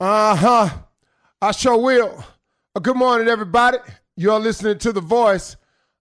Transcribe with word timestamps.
Uh 0.00 0.34
huh. 0.34 0.70
I 1.42 1.52
sure 1.52 1.76
will. 1.76 2.24
Uh, 2.74 2.80
good 2.80 2.96
morning, 2.96 3.28
everybody. 3.28 3.76
You're 4.16 4.40
listening 4.40 4.78
to 4.78 4.94
The 4.94 5.02
Voice. 5.02 5.56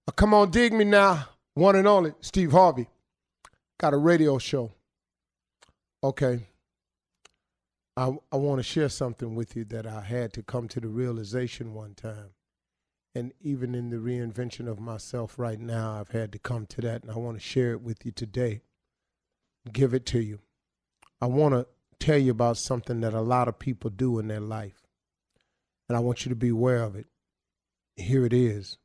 Uh, 0.07 0.13
come 0.13 0.33
on, 0.33 0.51
dig 0.51 0.71
me 0.71 0.85
now. 0.85 1.25
One 1.55 1.75
and 1.75 1.85
only, 1.85 2.13
Steve 2.21 2.53
Harvey. 2.53 2.87
Got 3.77 3.93
a 3.93 3.97
radio 3.97 4.37
show. 4.37 4.71
Okay. 6.01 6.47
I, 7.97 8.15
I 8.31 8.37
want 8.37 8.59
to 8.59 8.63
share 8.63 8.87
something 8.87 9.35
with 9.35 9.57
you 9.57 9.65
that 9.65 9.85
I 9.85 9.99
had 9.99 10.31
to 10.31 10.43
come 10.43 10.69
to 10.69 10.79
the 10.79 10.87
realization 10.87 11.73
one 11.73 11.93
time. 11.93 12.29
And 13.13 13.33
even 13.41 13.75
in 13.75 13.89
the 13.89 13.97
reinvention 13.97 14.69
of 14.69 14.79
myself 14.79 15.37
right 15.37 15.59
now, 15.59 15.99
I've 15.99 16.11
had 16.11 16.31
to 16.31 16.39
come 16.39 16.67
to 16.67 16.79
that, 16.83 17.01
and 17.01 17.11
I 17.11 17.17
want 17.17 17.35
to 17.35 17.43
share 17.43 17.73
it 17.73 17.81
with 17.81 18.05
you 18.05 18.13
today. 18.13 18.61
Give 19.73 19.93
it 19.93 20.05
to 20.05 20.19
you. 20.19 20.39
I 21.19 21.25
want 21.25 21.53
to 21.53 21.67
tell 21.99 22.17
you 22.17 22.31
about 22.31 22.57
something 22.57 23.01
that 23.01 23.13
a 23.13 23.21
lot 23.21 23.47
of 23.47 23.59
people 23.59 23.89
do 23.89 24.19
in 24.19 24.27
their 24.27 24.39
life. 24.39 24.87
And 25.87 25.97
I 25.97 25.99
want 25.99 26.25
you 26.25 26.29
to 26.29 26.35
be 26.35 26.49
aware 26.49 26.83
of 26.83 26.95
it. 26.95 27.07
Here 27.95 28.25
it 28.25 28.33
is. 28.33 28.77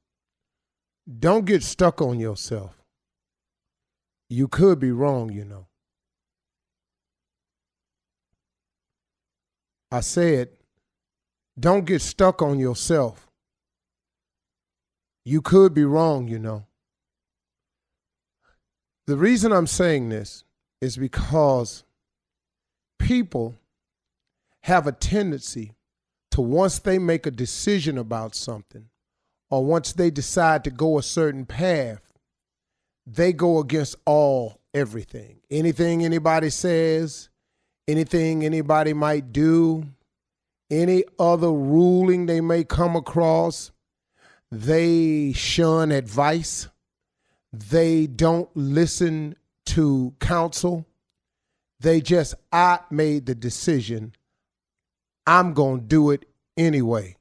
Don't 1.18 1.44
get 1.44 1.62
stuck 1.62 2.00
on 2.00 2.18
yourself. 2.18 2.82
You 4.28 4.48
could 4.48 4.80
be 4.80 4.90
wrong, 4.90 5.30
you 5.30 5.44
know. 5.44 5.66
I 9.92 10.00
said, 10.00 10.48
don't 11.58 11.84
get 11.84 12.02
stuck 12.02 12.42
on 12.42 12.58
yourself. 12.58 13.28
You 15.24 15.40
could 15.40 15.72
be 15.72 15.84
wrong, 15.84 16.26
you 16.26 16.38
know. 16.38 16.66
The 19.06 19.16
reason 19.16 19.52
I'm 19.52 19.66
saying 19.66 20.08
this 20.08 20.44
is 20.80 20.96
because 20.96 21.84
people 23.04 23.54
have 24.62 24.86
a 24.86 24.92
tendency 24.92 25.74
to 26.30 26.40
once 26.40 26.78
they 26.78 26.98
make 26.98 27.26
a 27.26 27.30
decision 27.30 27.98
about 27.98 28.34
something 28.34 28.86
or 29.50 29.62
once 29.62 29.92
they 29.92 30.10
decide 30.10 30.64
to 30.64 30.70
go 30.70 30.96
a 30.96 31.02
certain 31.02 31.44
path, 31.44 32.00
they 33.06 33.30
go 33.30 33.58
against 33.58 33.94
all 34.06 34.58
everything. 34.72 35.36
Anything 35.50 36.02
anybody 36.02 36.48
says, 36.48 37.28
anything 37.86 38.42
anybody 38.42 38.94
might 38.94 39.34
do, 39.34 39.84
any 40.70 41.04
other 41.18 41.52
ruling 41.52 42.24
they 42.24 42.40
may 42.40 42.64
come 42.64 42.96
across, 42.96 43.70
they 44.50 45.34
shun 45.34 45.92
advice. 45.92 46.68
They 47.52 48.06
don't 48.06 48.48
listen 48.54 49.36
to 49.66 50.14
counsel. 50.20 50.86
They 51.80 52.00
just, 52.00 52.34
I 52.52 52.80
made 52.90 53.26
the 53.26 53.34
decision. 53.34 54.14
I'm 55.26 55.52
going 55.54 55.80
to 55.80 55.86
do 55.86 56.10
it 56.10 56.26
anyway. 56.56 57.16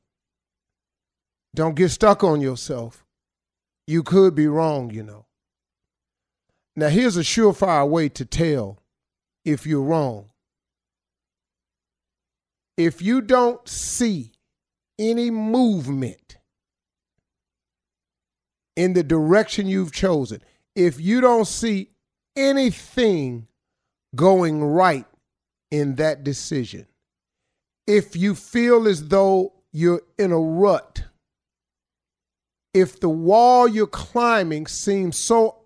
Don't 1.55 1.75
get 1.75 1.89
stuck 1.89 2.23
on 2.23 2.41
yourself. 2.41 3.05
You 3.85 4.03
could 4.03 4.35
be 4.35 4.47
wrong, 4.47 4.89
you 4.89 5.03
know. 5.03 5.25
Now, 6.75 6.87
here's 6.87 7.17
a 7.17 7.21
surefire 7.21 7.87
way 7.87 8.09
to 8.09 8.25
tell 8.25 8.79
if 9.45 9.65
you're 9.65 9.83
wrong. 9.83 10.29
If 12.77 13.01
you 13.01 13.21
don't 13.21 13.67
see 13.67 14.31
any 14.97 15.29
movement 15.29 16.37
in 18.75 18.93
the 18.93 19.03
direction 19.03 19.67
you've 19.67 19.91
chosen, 19.91 20.41
if 20.75 20.99
you 20.99 21.21
don't 21.21 21.45
see 21.45 21.89
anything 22.35 23.47
going 24.15 24.63
right 24.63 25.05
in 25.71 25.95
that 25.95 26.23
decision, 26.23 26.87
if 27.87 28.15
you 28.15 28.35
feel 28.35 28.87
as 28.87 29.07
though 29.07 29.53
you're 29.71 30.01
in 30.17 30.31
a 30.31 30.39
rut, 30.39 31.03
if 32.73 32.99
the 32.99 33.09
wall 33.09 33.67
you're 33.67 33.87
climbing 33.87 34.67
seems 34.67 35.17
so 35.17 35.57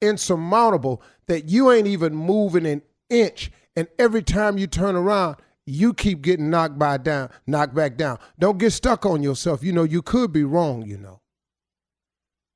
insurmountable 0.00 1.02
that 1.26 1.48
you 1.48 1.70
ain't 1.70 1.86
even 1.86 2.14
moving 2.14 2.66
an 2.66 2.82
inch, 3.08 3.50
and 3.76 3.88
every 3.98 4.22
time 4.22 4.58
you 4.58 4.66
turn 4.66 4.96
around, 4.96 5.36
you 5.64 5.94
keep 5.94 6.22
getting 6.22 6.50
knocked 6.50 6.78
by 6.78 6.96
down, 6.96 7.30
knocked 7.46 7.74
back 7.74 7.96
down. 7.96 8.18
Don't 8.38 8.58
get 8.58 8.72
stuck 8.72 9.06
on 9.06 9.22
yourself. 9.22 9.62
You 9.62 9.72
know, 9.72 9.84
you 9.84 10.02
could 10.02 10.32
be 10.32 10.44
wrong, 10.44 10.82
you 10.82 10.98
know. 10.98 11.20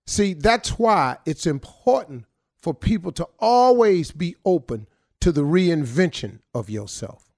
See, 0.08 0.34
that's 0.34 0.78
why 0.78 1.18
it's 1.24 1.46
important 1.46 2.24
for 2.66 2.74
people 2.74 3.12
to 3.12 3.28
always 3.38 4.10
be 4.10 4.34
open 4.44 4.88
to 5.20 5.30
the 5.30 5.42
reinvention 5.42 6.40
of 6.52 6.68
yourself. 6.68 7.32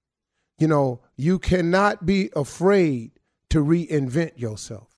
You 0.59 0.69
know, 0.69 1.03
you 1.19 1.39
cannot 1.39 2.07
be 2.07 2.31
afraid 2.35 3.11
to 3.51 3.63
reinvent 3.63 4.41
yourself. 4.41 4.89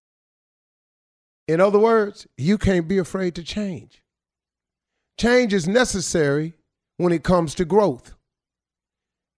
In 1.49 1.61
other 1.61 1.81
words, 1.81 2.29
you 2.37 2.59
can't 2.59 2.87
be 2.87 2.97
afraid 2.97 3.35
to 3.35 3.43
change. 3.43 4.05
Change 5.19 5.53
is 5.53 5.67
necessary 5.67 6.55
when 6.97 7.13
it 7.13 7.25
comes 7.25 7.57
to 7.57 7.65
growth. 7.65 8.15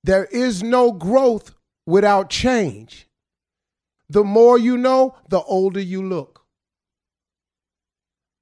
There 0.05 0.27
is 0.27 0.63
no 0.63 0.93
growth 0.93 1.55
without 1.87 2.29
change. 2.29 3.09
The 4.11 4.25
more 4.25 4.59
you 4.59 4.77
know, 4.77 5.15
the 5.31 5.41
older 5.41 5.81
you 5.81 6.07
look. 6.07 6.45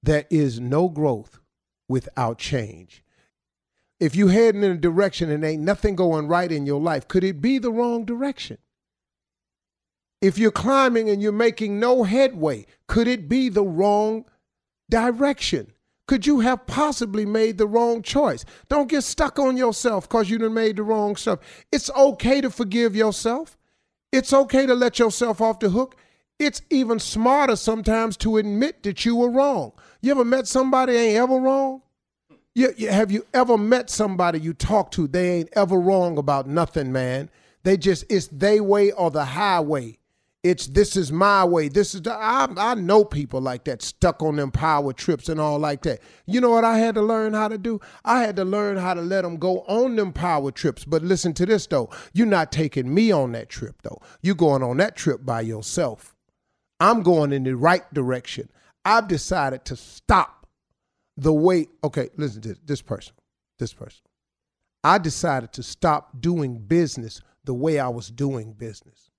There 0.03 0.25
is 0.31 0.59
no 0.59 0.89
growth 0.89 1.39
without 1.91 2.39
change. 2.39 3.03
If 3.99 4.15
you're 4.15 4.31
heading 4.31 4.63
in 4.63 4.71
a 4.71 4.77
direction 4.77 5.29
and 5.29 5.45
ain't 5.45 5.63
nothing 5.63 5.97
going 5.97 6.29
right 6.29 6.51
in 6.51 6.65
your 6.65 6.81
life, 6.81 7.09
could 7.09 7.25
it 7.25 7.43
be 7.43 7.59
the 7.59 7.73
wrong 7.73 8.05
direction? 8.05 8.59
If 10.23 10.39
you're 10.39 10.53
climbing 10.53 11.11
and 11.11 11.21
you're 11.21 11.33
making 11.33 11.81
no 11.81 12.05
headway, 12.05 12.67
could 12.87 13.09
it 13.09 13.29
be 13.29 13.49
the 13.49 13.65
wrong 13.65 14.25
direction? 14.89 15.73
Could 16.07 16.27
you 16.27 16.41
have 16.41 16.67
possibly 16.67 17.27
made 17.27 17.59
the 17.59 17.67
wrong 17.67 18.03
choice? 18.03 18.45
Don't 18.69 18.89
get 18.89 19.03
stuck 19.03 19.39
on 19.39 19.57
yourself 19.57 20.09
because 20.09 20.31
you 20.31 20.39
done 20.39 20.55
made 20.55 20.77
the 20.77 20.83
wrong 20.85 21.17
stuff. 21.17 21.41
It's 21.73 21.91
okay 21.91 22.41
to 22.41 22.51
forgive 22.51 22.95
yourself. 22.95 23.59
It's 24.13 24.33
okay 24.33 24.65
to 24.67 24.75
let 24.75 24.99
yourself 24.99 25.41
off 25.41 25.59
the 25.59 25.71
hook. 25.71 25.97
It's 26.41 26.63
even 26.71 26.99
smarter 26.99 27.55
sometimes 27.55 28.17
to 28.17 28.39
admit 28.39 28.83
that 28.85 29.05
you 29.05 29.15
were 29.15 29.29
wrong. 29.29 29.73
You 30.01 30.13
ever 30.13 30.25
met 30.25 30.47
somebody 30.49 30.95
ain't 30.95 31.19
ever 31.19 31.39
wrong? 31.39 31.83
You, 32.55 32.73
you, 32.79 32.89
have 32.89 33.13
you 33.13 33.27
ever 33.35 33.59
met 33.59 33.91
somebody 33.91 34.41
you 34.41 34.55
talk 34.55 34.91
to? 34.93 35.07
They 35.07 35.41
ain't 35.41 35.51
ever 35.53 35.79
wrong 35.79 36.17
about 36.17 36.49
nothing, 36.49 36.93
man. 36.93 37.29
They 37.63 37.77
just 37.77 38.07
it's 38.09 38.29
they 38.29 38.59
way 38.59 38.91
or 38.91 39.11
the 39.11 39.27
highway. 39.27 39.99
It's 40.43 40.67
this 40.67 40.97
is 40.97 41.13
my 41.13 41.45
way. 41.45 41.69
This 41.69 41.95
is 41.95 42.01
the, 42.01 42.15
I, 42.15 42.49
I 42.57 42.75
know 42.75 43.05
people 43.05 43.43
like 43.43 43.65
that 43.65 43.83
stuck 43.83 44.23
on 44.23 44.37
them 44.37 44.51
power 44.51 44.95
trips 44.95 45.29
and 45.29 45.39
all 45.39 45.59
like 45.59 45.83
that. 45.83 46.01
You 46.25 46.41
know 46.41 46.49
what 46.49 46.65
I 46.65 46.79
had 46.79 46.95
to 46.95 47.03
learn 47.03 47.35
how 47.35 47.49
to 47.49 47.59
do? 47.59 47.81
I 48.07 48.23
had 48.23 48.37
to 48.37 48.47
learn 48.47 48.79
how 48.79 48.95
to 48.95 49.03
let 49.03 49.25
them 49.25 49.37
go 49.37 49.61
on 49.69 49.97
them 49.97 50.15
power 50.15 50.51
trips. 50.51 50.87
But 50.87 51.03
listen 51.03 51.35
to 51.35 51.45
this 51.45 51.67
though. 51.67 51.91
You're 52.15 52.27
not 52.27 52.51
taking 52.51 52.95
me 52.95 53.13
on 53.13 53.33
that 53.33 53.51
trip 53.51 53.83
though. 53.83 54.01
You're 54.23 54.35
going 54.35 54.63
on 54.63 54.79
that 54.79 54.97
trip 54.97 55.27
by 55.27 55.43
yourself. 55.43 56.17
I'm 56.81 57.03
going 57.03 57.33
in 57.33 57.45
the 57.45 57.55
right 57.55 57.85
direction. 57.93 58.49
I've 58.85 59.07
decided 59.07 59.67
to 59.67 59.77
stop 59.77 60.47
the 61.17 61.33
way. 61.33 61.69
Okay, 61.85 62.09
listen 62.17 62.41
to 62.43 62.57
this, 62.65 62.81
person. 62.81 63.13
This 63.59 63.75
person. 63.75 64.01
I 64.83 64.97
decided 64.97 65.53
to 65.53 65.63
stop 65.63 66.21
doing 66.21 66.57
business 66.59 67.21
the 67.45 67.53
way 67.53 67.79
I 67.79 67.89
was 67.89 68.11
doing 68.11 68.53
business. 68.55 69.11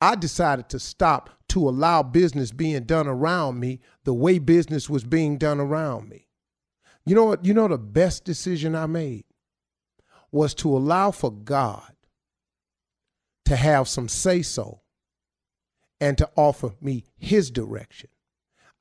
I 0.00 0.16
decided 0.16 0.68
to 0.70 0.80
stop 0.80 1.30
to 1.50 1.68
allow 1.68 2.02
business 2.02 2.50
being 2.50 2.84
done 2.84 3.06
around 3.06 3.58
me 3.58 3.80
the 4.04 4.14
way 4.14 4.38
business 4.38 4.90
was 4.90 5.04
being 5.04 5.38
done 5.38 5.60
around 5.60 6.08
me. 6.08 6.26
You 7.06 7.14
know 7.14 7.24
what? 7.24 7.44
You 7.44 7.54
know 7.54 7.68
the 7.68 7.78
best 7.78 8.24
decision 8.24 8.74
I 8.74 8.86
made 8.86 9.24
was 10.30 10.54
to 10.56 10.76
allow 10.76 11.10
for 11.10 11.32
God 11.32 11.94
to 13.46 13.56
have 13.56 13.88
some 13.88 14.08
say 14.08 14.42
so 14.42 14.82
and 16.00 16.16
to 16.18 16.30
offer 16.36 16.72
me 16.80 17.04
his 17.16 17.50
direction. 17.50 18.10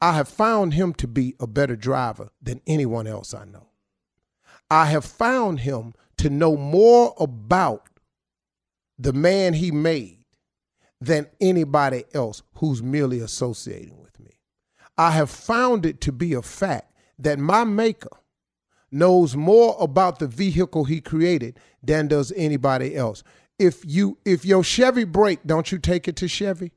I 0.02 0.14
have 0.14 0.28
found 0.28 0.74
him 0.74 0.94
to 0.96 1.08
be 1.08 1.36
a 1.40 1.48
better 1.48 1.76
driver 1.76 2.30
than 2.42 2.62
anyone 2.68 3.08
else 3.08 3.34
I 3.34 3.46
know. 3.46 3.68
I 4.70 4.86
have 4.86 5.06
found 5.06 5.62
him 5.62 5.94
to 6.18 6.30
know 6.30 6.56
more 6.56 7.16
about 7.20 7.90
the 9.00 9.14
man 9.14 9.54
he 9.54 9.72
made 9.72 10.26
than 11.00 11.28
anybody 11.40 12.04
else 12.14 12.44
who's 12.56 12.82
merely 12.82 13.20
associating 13.20 14.02
with 14.02 14.20
me. 14.20 14.40
I 14.98 15.12
have 15.12 15.30
found 15.30 15.86
it 15.86 16.02
to 16.02 16.12
be 16.12 16.34
a 16.34 16.42
fact 16.42 16.94
that 17.20 17.40
my 17.40 17.64
maker 17.64 18.10
knows 18.92 19.36
more 19.36 19.76
about 19.80 20.20
the 20.20 20.28
vehicle 20.28 20.86
he 20.86 21.02
created 21.02 21.60
than 21.84 22.08
does 22.08 22.32
anybody 22.36 22.96
else. 22.96 23.24
If 23.60 23.84
you 23.86 24.18
if 24.26 24.46
your 24.46 24.64
Chevy 24.64 25.04
break, 25.04 25.40
don't 25.46 25.72
you 25.72 25.80
take 25.80 26.08
it 26.08 26.16
to 26.18 26.28
Chevy? 26.28 26.72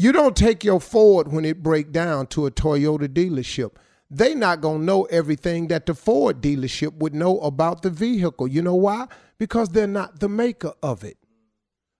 You 0.00 0.12
don't 0.12 0.34
take 0.34 0.64
your 0.64 0.80
Ford 0.80 1.30
when 1.30 1.44
it 1.44 1.62
break 1.62 1.92
down 1.92 2.28
to 2.28 2.46
a 2.46 2.50
Toyota 2.50 3.06
dealership. 3.06 3.72
They 4.10 4.34
not 4.34 4.62
to 4.62 4.78
know 4.78 5.04
everything 5.04 5.68
that 5.68 5.84
the 5.84 5.92
Ford 5.94 6.40
dealership 6.40 6.94
would 6.94 7.14
know 7.14 7.38
about 7.40 7.82
the 7.82 7.90
vehicle. 7.90 8.48
You 8.48 8.62
know 8.62 8.76
why? 8.76 9.08
Because 9.36 9.68
they're 9.68 9.86
not 9.86 10.20
the 10.20 10.28
maker 10.30 10.72
of 10.82 11.04
it. 11.04 11.18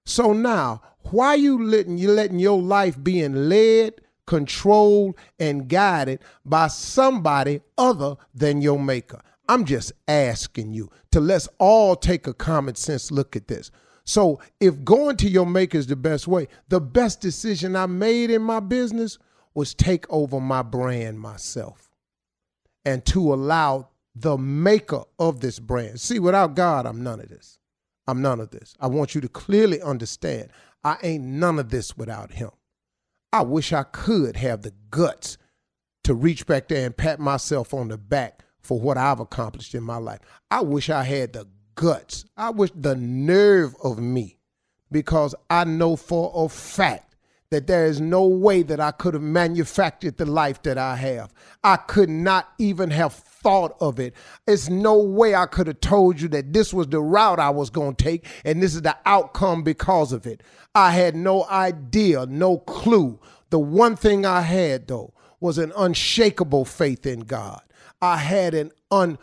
So 0.06 0.32
now, 0.32 0.80
why 1.10 1.34
you 1.34 1.62
letting 1.62 1.98
you 1.98 2.10
letting 2.10 2.38
your 2.38 2.58
life 2.58 2.96
being 3.04 3.50
led, 3.50 4.00
controlled, 4.26 5.16
and 5.38 5.68
guided 5.68 6.20
by 6.42 6.68
somebody 6.68 7.60
other 7.76 8.16
than 8.34 8.62
your 8.62 8.78
maker? 8.78 9.20
I'm 9.46 9.66
just 9.66 9.92
asking 10.08 10.72
you 10.72 10.90
to 11.10 11.20
let's 11.20 11.50
all 11.58 11.96
take 11.96 12.26
a 12.26 12.32
common 12.32 12.76
sense 12.76 13.10
look 13.10 13.36
at 13.36 13.48
this. 13.48 13.70
So 14.10 14.40
if 14.58 14.84
going 14.84 15.16
to 15.18 15.28
your 15.28 15.46
maker 15.46 15.78
is 15.78 15.86
the 15.86 15.94
best 15.94 16.26
way, 16.26 16.48
the 16.68 16.80
best 16.80 17.20
decision 17.20 17.76
I 17.76 17.86
made 17.86 18.28
in 18.28 18.42
my 18.42 18.58
business 18.58 19.18
was 19.54 19.72
take 19.72 20.04
over 20.10 20.40
my 20.40 20.62
brand 20.62 21.20
myself 21.20 21.92
and 22.84 23.06
to 23.06 23.32
allow 23.32 23.90
the 24.16 24.36
maker 24.36 25.04
of 25.20 25.38
this 25.38 25.60
brand. 25.60 26.00
See, 26.00 26.18
without 26.18 26.56
God, 26.56 26.86
I'm 26.86 27.04
none 27.04 27.20
of 27.20 27.28
this. 27.28 27.60
I'm 28.08 28.20
none 28.20 28.40
of 28.40 28.50
this. 28.50 28.74
I 28.80 28.88
want 28.88 29.14
you 29.14 29.20
to 29.20 29.28
clearly 29.28 29.80
understand 29.80 30.48
I 30.82 30.96
ain't 31.04 31.22
none 31.22 31.60
of 31.60 31.68
this 31.68 31.96
without 31.96 32.32
him. 32.32 32.50
I 33.32 33.42
wish 33.42 33.72
I 33.72 33.84
could 33.84 34.34
have 34.34 34.62
the 34.62 34.72
guts 34.90 35.38
to 36.02 36.14
reach 36.14 36.48
back 36.48 36.66
there 36.66 36.84
and 36.84 36.96
pat 36.96 37.20
myself 37.20 37.72
on 37.72 37.86
the 37.86 37.96
back 37.96 38.42
for 38.58 38.80
what 38.80 38.98
I've 38.98 39.20
accomplished 39.20 39.76
in 39.76 39.84
my 39.84 39.98
life. 39.98 40.18
I 40.50 40.62
wish 40.62 40.90
I 40.90 41.04
had 41.04 41.32
the 41.32 41.46
guts. 41.74 42.24
I 42.36 42.50
wish 42.50 42.70
the 42.74 42.96
nerve 42.96 43.74
of 43.82 43.98
me 43.98 44.38
because 44.90 45.34
I 45.48 45.64
know 45.64 45.96
for 45.96 46.32
a 46.34 46.48
fact 46.48 47.10
that 47.50 47.66
there 47.66 47.86
is 47.86 48.00
no 48.00 48.26
way 48.26 48.62
that 48.62 48.80
I 48.80 48.92
could 48.92 49.14
have 49.14 49.22
manufactured 49.22 50.16
the 50.16 50.26
life 50.26 50.62
that 50.62 50.78
I 50.78 50.94
have. 50.96 51.32
I 51.64 51.76
could 51.76 52.08
not 52.08 52.48
even 52.58 52.90
have 52.90 53.12
thought 53.12 53.76
of 53.80 53.98
it. 53.98 54.14
It's 54.46 54.68
no 54.68 54.98
way 54.98 55.34
I 55.34 55.46
could 55.46 55.66
have 55.66 55.80
told 55.80 56.20
you 56.20 56.28
that 56.28 56.52
this 56.52 56.72
was 56.72 56.86
the 56.86 57.00
route 57.00 57.40
I 57.40 57.50
was 57.50 57.70
going 57.70 57.96
to 57.96 58.04
take 58.04 58.26
and 58.44 58.62
this 58.62 58.74
is 58.74 58.82
the 58.82 58.96
outcome 59.04 59.64
because 59.64 60.12
of 60.12 60.26
it. 60.26 60.42
I 60.74 60.92
had 60.92 61.16
no 61.16 61.44
idea, 61.46 62.26
no 62.26 62.58
clue. 62.58 63.18
The 63.50 63.58
one 63.58 63.96
thing 63.96 64.24
I 64.24 64.42
had 64.42 64.86
though 64.86 65.12
was 65.40 65.58
an 65.58 65.72
unshakable 65.76 66.64
faith 66.64 67.04
in 67.04 67.20
God. 67.20 67.62
I 68.00 68.16
had 68.18 68.54
an 68.54 68.70
un 68.92 69.18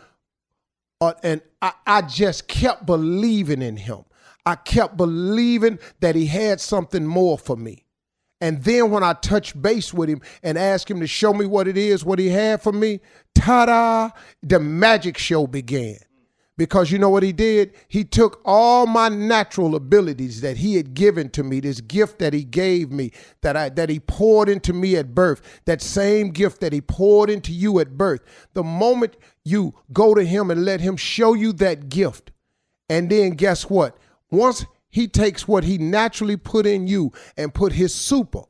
uh, 1.00 1.12
and 1.22 1.40
I, 1.62 1.72
I 1.86 2.02
just 2.02 2.48
kept 2.48 2.86
believing 2.86 3.62
in 3.62 3.76
him. 3.76 4.04
I 4.44 4.56
kept 4.56 4.96
believing 4.96 5.78
that 6.00 6.14
he 6.14 6.26
had 6.26 6.60
something 6.60 7.06
more 7.06 7.38
for 7.38 7.56
me. 7.56 7.84
And 8.40 8.62
then 8.62 8.90
when 8.90 9.02
I 9.02 9.14
touched 9.14 9.60
base 9.60 9.92
with 9.92 10.08
him 10.08 10.22
and 10.42 10.56
asked 10.56 10.90
him 10.90 11.00
to 11.00 11.06
show 11.06 11.34
me 11.34 11.44
what 11.44 11.66
it 11.66 11.76
is, 11.76 12.04
what 12.04 12.18
he 12.18 12.28
had 12.28 12.62
for 12.62 12.72
me, 12.72 13.00
ta 13.34 13.66
da, 13.66 14.10
the 14.42 14.60
magic 14.60 15.18
show 15.18 15.46
began. 15.46 15.98
Because 16.56 16.90
you 16.90 16.98
know 16.98 17.08
what 17.08 17.22
he 17.22 17.32
did? 17.32 17.72
He 17.86 18.02
took 18.02 18.40
all 18.44 18.86
my 18.86 19.08
natural 19.08 19.76
abilities 19.76 20.40
that 20.40 20.56
he 20.56 20.74
had 20.74 20.92
given 20.92 21.30
to 21.30 21.44
me, 21.44 21.60
this 21.60 21.80
gift 21.80 22.18
that 22.18 22.32
he 22.32 22.42
gave 22.42 22.90
me, 22.90 23.12
that 23.42 23.56
I 23.56 23.68
that 23.70 23.88
he 23.88 24.00
poured 24.00 24.48
into 24.48 24.72
me 24.72 24.96
at 24.96 25.14
birth, 25.14 25.60
that 25.66 25.80
same 25.80 26.30
gift 26.30 26.60
that 26.60 26.72
he 26.72 26.80
poured 26.80 27.30
into 27.30 27.52
you 27.52 27.78
at 27.78 27.96
birth. 27.96 28.22
The 28.54 28.64
moment 28.64 29.16
you 29.48 29.74
go 29.92 30.14
to 30.14 30.24
him 30.24 30.50
and 30.50 30.64
let 30.64 30.80
him 30.80 30.96
show 30.96 31.34
you 31.34 31.52
that 31.54 31.88
gift, 31.88 32.30
and 32.88 33.10
then 33.10 33.30
guess 33.30 33.68
what? 33.68 33.96
Once 34.30 34.64
he 34.90 35.06
takes 35.06 35.46
what 35.46 35.64
he 35.64 35.78
naturally 35.78 36.36
put 36.36 36.66
in 36.66 36.86
you 36.86 37.12
and 37.36 37.54
put 37.54 37.72
his 37.72 37.94
super, 37.94 38.42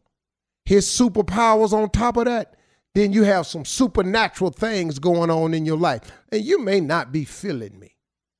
his 0.65 0.87
superpowers 0.87 1.73
on 1.73 1.91
top 1.91 2.17
of 2.17 2.27
that. 2.27 2.55
Then 2.95 3.13
you 3.13 3.23
have 3.25 3.47
some 3.47 3.65
supernatural 3.65 4.51
things 4.51 4.99
going 4.99 5.31
on 5.31 5.55
in 5.55 5.65
your 5.65 5.77
life. 5.77 6.01
And 6.33 6.45
you 6.45 6.59
may 6.59 6.81
not 6.81 7.13
be 7.13 7.25
feeling 7.25 7.79
me. 7.79 7.97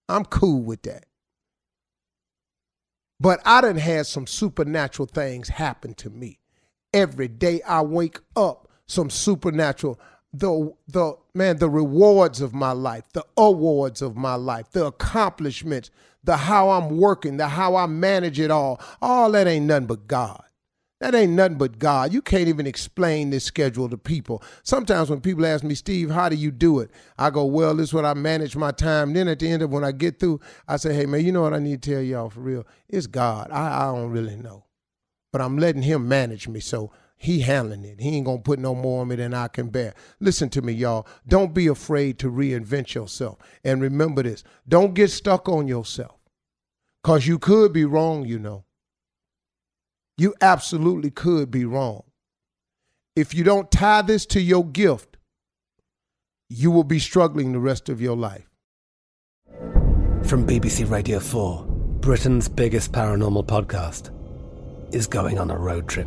I'm 0.09 0.25
cool 0.25 0.63
with 0.63 0.83
that. 0.83 1.07
But 3.21 3.41
I 3.45 3.61
done 3.61 3.77
had 3.77 4.07
some 4.07 4.27
supernatural 4.27 5.07
things 5.07 5.49
happen 5.49 5.95
to 5.95 6.11
me. 6.11 6.39
Every 6.93 7.29
day 7.29 7.61
I 7.63 7.83
wake 7.83 8.21
up, 8.37 8.69
some 8.87 9.11
supernatural 9.11 10.01
the 10.33 10.75
the 10.89 11.17
man 11.35 11.59
the 11.59 11.71
rewards 11.71 12.41
of 12.41 12.55
my 12.55 12.73
life, 12.73 13.05
the 13.13 13.25
awards 13.37 14.03
of 14.03 14.17
my 14.17 14.35
life, 14.35 14.71
the 14.73 14.87
accomplishments, 14.87 15.91
the 16.25 16.37
how 16.37 16.71
I'm 16.71 16.99
working, 16.99 17.37
the 17.39 17.49
how 17.49 17.77
I 17.77 17.87
manage 17.87 18.39
it 18.39 18.51
all. 18.51 18.81
All 19.01 19.33
that 19.33 19.47
ain't 19.47 19.67
nothing 19.67 19.87
but 19.87 20.07
God. 20.07 20.43
That 21.01 21.15
ain't 21.15 21.33
nothing 21.33 21.59
but 21.59 21.79
God. 21.79 22.13
You 22.13 22.21
can't 22.21 22.49
even 22.49 22.67
explain 22.67 23.31
this 23.31 23.45
schedule 23.45 23.89
to 23.89 23.97
people. 23.97 24.43
Sometimes 24.65 25.09
when 25.09 25.21
people 25.21 25.47
ask 25.47 25.63
me, 25.63 25.77
Steve, 25.77 26.11
how 26.11 26.29
do 26.29 26.35
you 26.35 26.51
do 26.51 26.81
it? 26.81 26.91
I 27.17 27.31
go, 27.31 27.45
well, 27.45 27.75
this 27.77 27.91
is 27.91 27.95
what 27.95 28.05
I 28.05 28.15
manage 28.15 28.57
my 28.57 28.73
time. 28.73 29.13
Then 29.13 29.29
at 29.29 29.39
the 29.39 29.49
end 29.49 29.63
of 29.63 29.71
when 29.71 29.85
I 29.85 29.93
get 29.93 30.19
through, 30.19 30.41
I 30.67 30.77
say, 30.77 30.93
hey, 30.95 31.07
man, 31.07 31.25
you 31.25 31.31
know 31.31 31.43
what 31.43 31.55
I 31.55 31.61
need 31.61 31.83
to 31.83 31.91
tell 31.93 32.03
y'all 32.03 32.31
for 32.31 32.41
real? 32.41 32.67
It's 32.89 33.07
God. 33.07 33.49
I, 33.53 33.83
I 33.83 33.95
don't 33.95 34.11
really 34.11 34.35
know. 34.35 34.65
But 35.31 35.41
I'm 35.41 35.57
letting 35.57 35.83
him 35.83 36.09
manage 36.09 36.49
me. 36.49 36.59
So 36.59 36.91
he 37.19 37.41
handling 37.41 37.85
it. 37.85 38.01
He 38.01 38.17
ain't 38.17 38.27
gonna 38.27 38.39
put 38.39 38.61
no 38.61 38.75
more 38.75 39.03
on 39.03 39.09
me 39.09 39.17
than 39.17 39.35
I 39.35 39.49
can 39.49 39.69
bear. 39.69 39.95
Listen 40.21 40.49
to 40.51 40.63
me, 40.63 40.73
y'all. 40.73 41.07
Don't 41.27 41.53
be 41.53 41.67
afraid 41.67 42.19
to 42.21 42.31
reinvent 42.31 42.95
yourself. 42.95 43.39
And 43.65 43.83
remember 43.83 44.23
this, 44.23 44.45
don't 44.69 44.95
get 44.95 45.11
stuck 45.11 45.49
on 45.49 45.67
yourself. 45.67 46.17
Cause 47.03 47.27
you 47.27 47.39
could 47.39 47.73
be 47.73 47.85
wrong, 47.85 48.25
you 48.25 48.39
know. 48.39 48.65
You 50.17 50.35
absolutely 50.41 51.11
could 51.11 51.51
be 51.51 51.65
wrong. 51.65 52.05
If 53.17 53.35
you 53.35 53.43
don't 53.43 53.71
tie 53.71 54.03
this 54.03 54.25
to 54.27 54.41
your 54.41 54.65
gift, 54.65 55.17
you 56.49 56.71
will 56.71 56.85
be 56.85 57.01
struggling 57.01 57.53
the 57.53 57.59
rest 57.59 57.89
of 57.89 58.01
your 58.01 58.17
life. 58.17 58.49
From 60.25 60.47
BBC 60.47 60.89
Radio 60.89 61.19
4, 61.19 61.65
Britain's 62.01 62.49
biggest 62.49 62.93
paranormal 62.93 63.47
podcast 63.47 64.15
is 64.95 65.07
going 65.07 65.39
on 65.39 65.51
a 65.51 65.57
road 65.57 65.89
trip. 65.89 66.07